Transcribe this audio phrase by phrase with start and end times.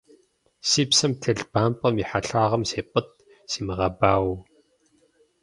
[0.69, 3.13] Си псэм телъ бампӏэм и хьэлъагъым сепӀытӀ,
[3.51, 4.35] симыгъэбауэу.